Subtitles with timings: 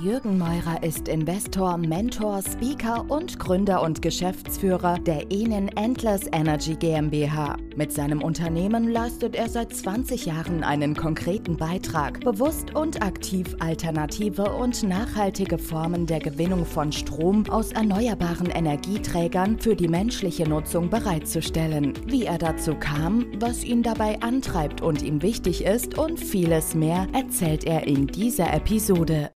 [0.00, 7.56] Jürgen Meurer ist Investor, Mentor, Speaker und Gründer und Geschäftsführer der Enen Endless Energy GmbH.
[7.74, 14.54] Mit seinem Unternehmen leistet er seit 20 Jahren einen konkreten Beitrag, bewusst und aktiv alternative
[14.54, 21.94] und nachhaltige Formen der Gewinnung von Strom aus erneuerbaren Energieträgern für die menschliche Nutzung bereitzustellen.
[22.06, 27.08] Wie er dazu kam, was ihn dabei antreibt und ihm wichtig ist und vieles mehr
[27.12, 29.30] erzählt er in dieser Episode.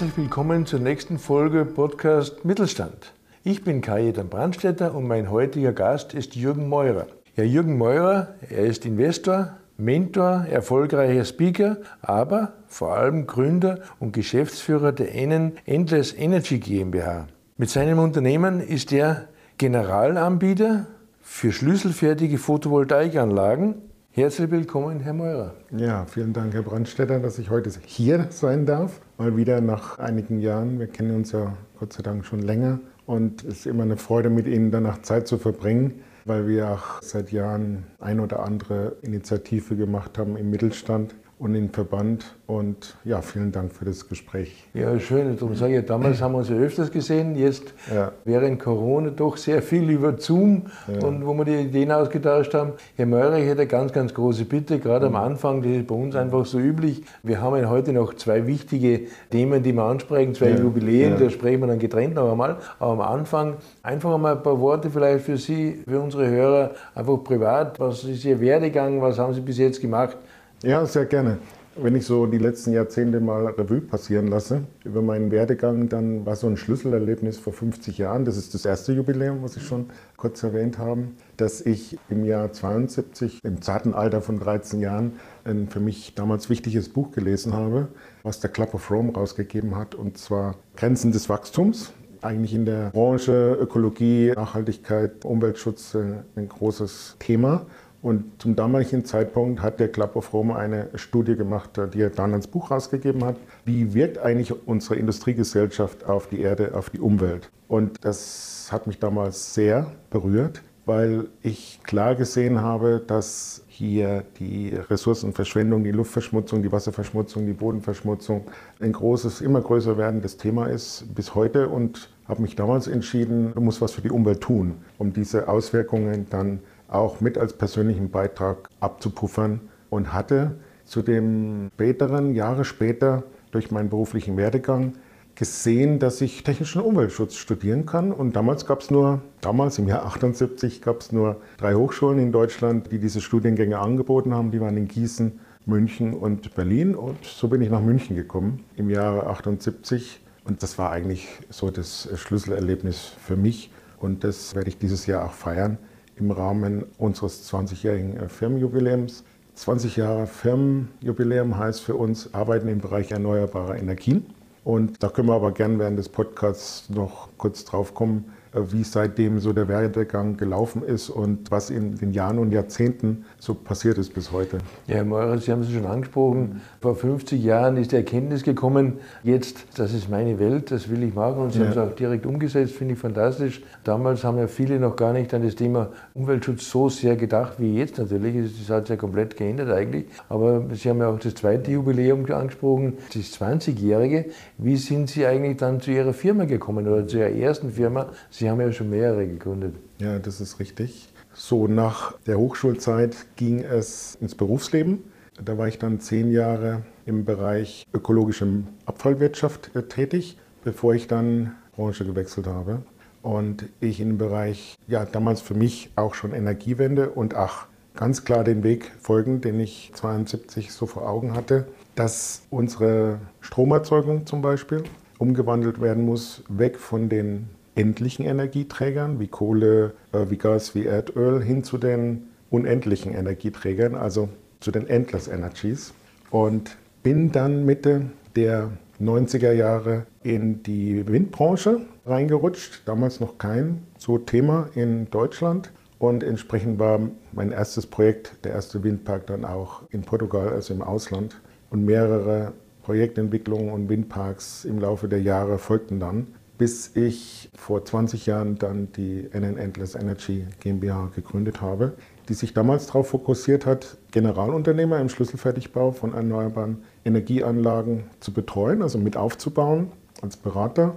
[0.00, 3.12] Herzlich willkommen zur nächsten Folge Podcast Mittelstand.
[3.44, 7.06] Ich bin Kajetan Brandstetter und mein heutiger Gast ist Jürgen Meurer.
[7.36, 14.92] Ja, Jürgen Meurer, er ist Investor, Mentor, erfolgreicher Speaker, aber vor allem Gründer und Geschäftsführer
[14.92, 17.26] der Enen Endless Energy GmbH.
[17.58, 20.86] Mit seinem Unternehmen ist er Generalanbieter
[21.20, 23.74] für schlüsselfertige Photovoltaikanlagen
[24.12, 25.54] Herzlich willkommen, Herr Meurer.
[25.70, 29.00] Ja, vielen Dank, Herr Brandstetter, dass ich heute hier sein darf.
[29.18, 30.80] Mal wieder nach einigen Jahren.
[30.80, 32.80] Wir kennen uns ja Gott sei Dank schon länger.
[33.06, 37.00] Und es ist immer eine Freude, mit Ihnen danach Zeit zu verbringen, weil wir auch
[37.02, 42.36] seit Jahren ein oder andere Initiative gemacht haben im Mittelstand und im Verband.
[42.46, 44.68] Und ja, vielen Dank für das Gespräch.
[44.74, 45.36] Ja, schön.
[45.38, 47.34] Darum sage ich, damals haben wir uns ja öfters gesehen.
[47.34, 48.12] Jetzt ja.
[48.24, 51.06] während Corona doch sehr viel über Zoom ja.
[51.06, 52.72] und wo wir die Ideen ausgetauscht haben.
[52.96, 55.94] Herr Meurer, ich hätte eine ganz, ganz große Bitte, gerade am Anfang, das ist bei
[55.94, 57.04] uns einfach so üblich.
[57.22, 60.58] Wir haben ja heute noch zwei wichtige Themen, die wir ansprechen, zwei ja.
[60.58, 62.58] Jubiläen, da sprechen wir dann getrennt noch einmal.
[62.78, 67.24] Aber am Anfang einfach einmal ein paar Worte vielleicht für Sie, für unsere Hörer, einfach
[67.24, 67.80] privat.
[67.80, 69.00] Was ist Ihr Werdegang?
[69.00, 70.18] Was haben Sie bis jetzt gemacht?
[70.62, 71.38] Ja, sehr gerne.
[71.74, 76.36] Wenn ich so die letzten Jahrzehnte mal Revue passieren lasse über meinen Werdegang, dann war
[76.36, 79.86] so ein Schlüsselerlebnis vor 50 Jahren, das ist das erste Jubiläum, was ich schon
[80.18, 81.04] kurz erwähnt habe,
[81.38, 85.12] dass ich im Jahr 72, im zarten Alter von 13 Jahren,
[85.44, 87.88] ein für mich damals wichtiges Buch gelesen habe,
[88.22, 92.90] was der Club of Rome rausgegeben hat, und zwar Grenzen des Wachstums eigentlich in der
[92.90, 97.66] Branche Ökologie, Nachhaltigkeit, Umweltschutz äh, ein großes Thema.
[98.02, 102.32] Und zum damaligen Zeitpunkt hat der Club of Rome eine Studie gemacht, die er dann
[102.32, 103.36] als Buch rausgegeben hat.
[103.66, 107.50] Wie wirkt eigentlich unsere Industriegesellschaft auf die Erde, auf die Umwelt?
[107.68, 114.74] Und das hat mich damals sehr berührt, weil ich klar gesehen habe, dass hier die
[114.74, 118.46] Ressourcenverschwendung, die Luftverschmutzung, die Wasserverschmutzung, die Bodenverschmutzung
[118.80, 123.60] ein großes, immer größer werdendes Thema ist bis heute und habe mich damals entschieden, du
[123.60, 128.68] musst was für die Umwelt tun, um diese Auswirkungen dann auch mit als persönlichen Beitrag
[128.80, 134.94] abzupuffern und hatte zu dem späteren, Jahre später, durch meinen beruflichen Werdegang
[135.34, 138.12] gesehen, dass ich technischen Umweltschutz studieren kann.
[138.12, 142.32] Und damals gab es nur, damals im Jahr 78 gab es nur drei Hochschulen in
[142.32, 144.50] Deutschland, die diese Studiengänge angeboten haben.
[144.50, 146.94] Die waren in Gießen, München und Berlin.
[146.94, 150.20] Und so bin ich nach München gekommen im Jahre 78.
[150.44, 153.72] Und das war eigentlich so das Schlüsselerlebnis für mich.
[153.98, 155.78] Und das werde ich dieses Jahr auch feiern
[156.20, 159.24] im Rahmen unseres 20-jährigen äh, Firmenjubiläums.
[159.54, 164.26] 20 Jahre Firmenjubiläum heißt für uns Arbeiten im Bereich erneuerbarer Energien.
[164.64, 169.38] Und da können wir aber gern während des Podcasts noch kurz drauf kommen, wie seitdem
[169.38, 174.12] so der Werdegang gelaufen ist und was in den Jahren und Jahrzehnten so passiert ist
[174.12, 174.58] bis heute.
[174.88, 176.60] Ja, Herr Meurer, Sie haben es schon angesprochen.
[176.80, 181.14] Vor 50 Jahren ist die Erkenntnis gekommen, jetzt, das ist meine Welt, das will ich
[181.14, 181.42] machen.
[181.42, 181.66] Und Sie ja.
[181.66, 183.62] haben es auch direkt umgesetzt, finde ich fantastisch.
[183.84, 187.76] Damals haben ja viele noch gar nicht an das Thema Umweltschutz so sehr gedacht wie
[187.76, 187.98] jetzt.
[187.98, 190.06] Natürlich, das hat sich ja komplett geändert eigentlich.
[190.28, 194.26] Aber Sie haben ja auch das zweite Jubiläum angesprochen, das 20-jährige.
[194.58, 198.08] Wie sind Sie eigentlich dann zu Ihrer Firma gekommen oder zu Ihrer ersten Firma?
[198.39, 199.74] Sie haben ja schon mehrere gegründet.
[199.98, 201.12] Ja, das ist richtig.
[201.34, 205.04] So, nach der Hochschulzeit ging es ins Berufsleben.
[205.44, 208.46] Da war ich dann zehn Jahre im Bereich ökologische
[208.86, 212.82] Abfallwirtschaft äh, tätig, bevor ich dann Branche gewechselt habe.
[213.22, 218.44] Und ich im Bereich, ja, damals für mich auch schon Energiewende und ach, ganz klar
[218.44, 224.84] den Weg folgen, den ich 72 so vor Augen hatte, dass unsere Stromerzeugung zum Beispiel
[225.18, 227.50] umgewandelt werden muss, weg von den
[227.80, 234.28] endlichen Energieträgern wie Kohle, äh, wie Gas, wie Erdöl hin zu den unendlichen Energieträgern, also
[234.60, 235.94] zu den Endless Energies.
[236.30, 238.02] Und bin dann Mitte
[238.36, 246.22] der 90er Jahre in die Windbranche reingerutscht, damals noch kein so Thema in Deutschland Und
[246.22, 246.98] entsprechend war
[247.32, 251.38] mein erstes Projekt, der erste Windpark, dann auch in Portugal, also im Ausland.
[251.68, 256.28] Und mehrere Projektentwicklungen und Windparks im Laufe der Jahre folgten dann,
[256.60, 261.94] bis ich vor 20 Jahren dann die NN Endless Energy GmbH gegründet habe,
[262.28, 268.98] die sich damals darauf fokussiert hat, Generalunternehmer im Schlüsselfertigbau von erneuerbaren Energieanlagen zu betreuen, also
[268.98, 269.90] mit aufzubauen
[270.20, 270.96] als Berater.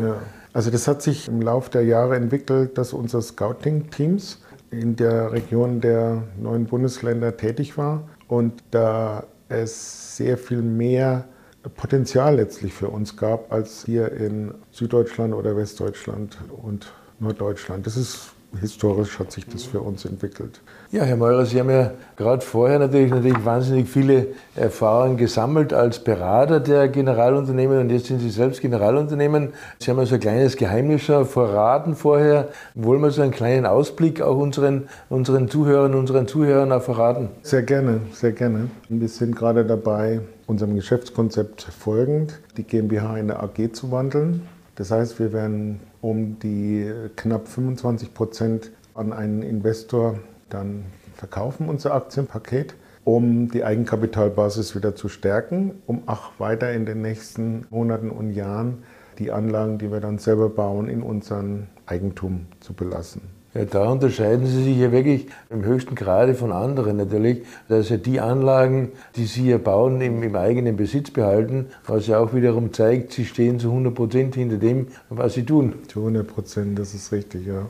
[0.52, 4.38] Also das hat sich im Laufe der Jahre entwickelt, dass unser Scouting-Teams
[4.70, 11.24] in der Region der neuen Bundesländer tätig war und da es sehr viel mehr
[11.68, 17.86] Potenzial letztlich für uns gab, als hier in Süddeutschland oder Westdeutschland und Norddeutschland.
[17.86, 20.60] Das ist historisch hat sich das für uns entwickelt.
[20.90, 25.98] Ja, Herr Meurer, Sie haben ja gerade vorher natürlich, natürlich wahnsinnig viele Erfahrungen gesammelt als
[26.04, 29.54] Berater der Generalunternehmen und jetzt sind Sie selbst Generalunternehmen.
[29.78, 32.48] Sie haben also ein kleines Geheimnis schon verraten vorher.
[32.74, 37.30] Wollen wir so einen kleinen Ausblick auch unseren, unseren Zuhörern, unseren Zuhörern auch verraten?
[37.42, 38.68] Sehr gerne, sehr gerne.
[38.88, 44.42] Wir sind gerade dabei, unserem Geschäftskonzept folgend die GmbH in eine AG zu wandeln.
[44.82, 51.94] Das heißt, wir werden um die knapp 25 Prozent an einen Investor dann verkaufen, unser
[51.94, 52.74] Aktienpaket,
[53.04, 58.82] um die Eigenkapitalbasis wieder zu stärken, um auch weiter in den nächsten Monaten und Jahren
[59.20, 63.22] die Anlagen, die wir dann selber bauen, in unserem Eigentum zu belassen.
[63.54, 67.98] Ja, da unterscheiden Sie sich ja wirklich im höchsten Grade von anderen natürlich, dass ja
[67.98, 72.72] die Anlagen, die Sie hier bauen, im, im, eigenen Besitz behalten, was ja auch wiederum
[72.72, 75.74] zeigt, Sie stehen zu 100 Prozent hinter dem, was Sie tun.
[75.88, 77.66] Zu 100 Prozent, das ist richtig, ja.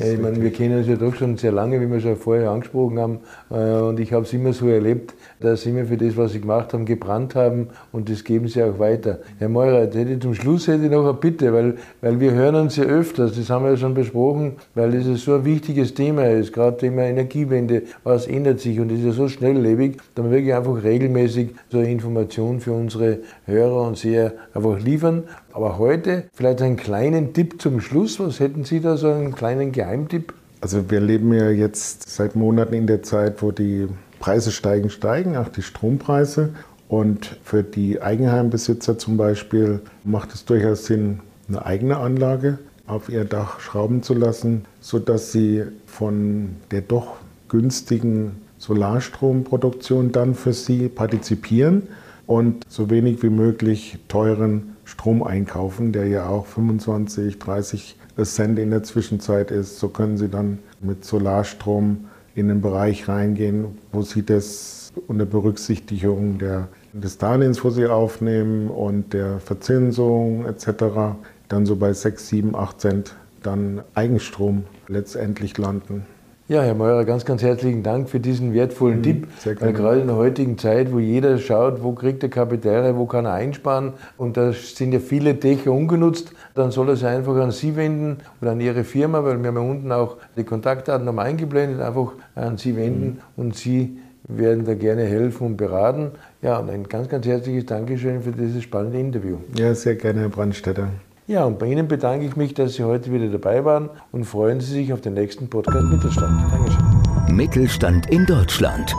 [0.00, 2.98] Ich meine, wir kennen uns ja doch schon sehr lange, wie wir schon vorher angesprochen
[2.98, 3.18] haben.
[3.50, 6.40] Äh, und ich habe es immer so erlebt, dass Sie immer für das, was Sie
[6.40, 9.18] gemacht haben, gebrannt haben und das geben Sie auch weiter.
[9.38, 12.76] Herr Meurer, hätte zum Schluss hätte ich noch eine Bitte, weil, weil wir hören uns
[12.76, 16.52] ja öfters, das haben wir ja schon besprochen, weil es so ein wichtiges Thema ist,
[16.52, 20.82] gerade Thema Energiewende, was ändert sich und ist ja so schnelllebig, dass wir wirklich einfach
[20.82, 25.24] regelmäßig so eine Information für unsere Hörer und Seher einfach liefern.
[25.56, 28.20] Aber heute vielleicht einen kleinen Tipp zum Schluss.
[28.20, 30.34] Was hätten Sie da so einen kleinen Geheimtipp?
[30.60, 33.88] Also wir leben ja jetzt seit Monaten in der Zeit, wo die
[34.20, 36.50] Preise steigen, steigen, auch die Strompreise.
[36.88, 43.24] Und für die Eigenheimbesitzer zum Beispiel macht es durchaus Sinn, eine eigene Anlage auf ihr
[43.24, 47.16] Dach schrauben zu lassen, sodass sie von der doch
[47.48, 51.84] günstigen Solarstromproduktion dann für sie partizipieren
[52.26, 58.70] und so wenig wie möglich teuren Strom einkaufen, der ja auch 25, 30 Cent in
[58.70, 59.80] der Zwischenzeit ist.
[59.80, 66.38] So können sie dann mit Solarstrom in den Bereich reingehen, wo sie das unter Berücksichtigung
[66.38, 71.16] der, des Darlehens, wo sie aufnehmen und der Verzinsung etc.
[71.48, 76.06] dann so bei 6, 7, 8 Cent dann Eigenstrom letztendlich landen.
[76.48, 79.28] Ja, Herr Meurer, ganz, ganz herzlichen Dank für diesen wertvollen mhm, Tipp.
[79.58, 83.24] Weil gerade in der heutigen Zeit, wo jeder schaut, wo kriegt er Kapitäre, wo kann
[83.24, 87.50] er einsparen und da sind ja viele Dächer ungenutzt, dann soll er sich einfach an
[87.50, 91.26] Sie wenden oder an Ihre Firma, weil wir haben ja unten auch die Kontaktdaten nochmal
[91.26, 93.42] eingeblendet, einfach an Sie wenden mhm.
[93.42, 93.98] und Sie
[94.28, 96.12] werden da gerne helfen und beraten.
[96.42, 99.38] Ja, und ein ganz, ganz herzliches Dankeschön für dieses spannende Interview.
[99.56, 100.90] Ja, sehr gerne, Herr Brandstätter.
[101.26, 104.60] Ja, und bei Ihnen bedanke ich mich, dass Sie heute wieder dabei waren und freuen
[104.60, 106.52] Sie sich auf den nächsten Podcast Mittelstand.
[106.52, 107.36] Dankeschön.
[107.36, 108.94] Mittelstand in Deutschland.